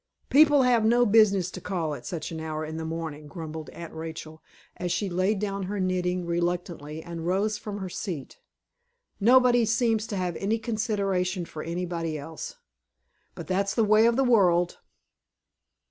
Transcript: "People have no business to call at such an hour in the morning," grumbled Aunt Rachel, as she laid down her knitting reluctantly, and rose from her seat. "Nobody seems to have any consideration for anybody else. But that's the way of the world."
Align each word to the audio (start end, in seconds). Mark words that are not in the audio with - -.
"People 0.31 0.63
have 0.63 0.83
no 0.83 1.05
business 1.05 1.51
to 1.51 1.61
call 1.61 1.93
at 1.93 2.07
such 2.07 2.31
an 2.31 2.39
hour 2.39 2.65
in 2.65 2.77
the 2.77 2.85
morning," 2.85 3.27
grumbled 3.27 3.69
Aunt 3.69 3.93
Rachel, 3.93 4.41
as 4.77 4.91
she 4.91 5.09
laid 5.11 5.37
down 5.37 5.61
her 5.69 5.79
knitting 5.79 6.25
reluctantly, 6.25 7.03
and 7.03 7.27
rose 7.27 7.59
from 7.59 7.77
her 7.77 7.87
seat. 7.87 8.39
"Nobody 9.19 9.63
seems 9.63 10.07
to 10.07 10.15
have 10.17 10.35
any 10.37 10.57
consideration 10.57 11.45
for 11.45 11.61
anybody 11.61 12.17
else. 12.17 12.55
But 13.35 13.45
that's 13.45 13.75
the 13.75 13.83
way 13.85 14.07
of 14.07 14.15
the 14.15 14.23
world." 14.23 14.79